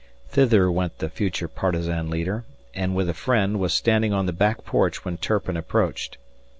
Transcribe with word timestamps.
Thither 0.29 0.71
went 0.71 0.97
the 0.97 1.11
future 1.11 1.47
partisan 1.47 2.09
leader, 2.09 2.43
and, 2.73 2.95
with 2.95 3.07
a 3.07 3.13
friend, 3.13 3.59
was 3.59 3.71
standing 3.71 4.11
on 4.13 4.25
the 4.25 4.33
back 4.33 4.65
porch 4.65 5.05
when 5.05 5.17
Turpin 5.17 5.55
approached. 5.55 6.17